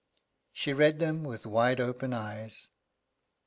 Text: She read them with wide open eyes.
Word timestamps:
She 0.51 0.73
read 0.73 0.97
them 0.97 1.23
with 1.23 1.45
wide 1.45 1.79
open 1.79 2.11
eyes. 2.11 2.69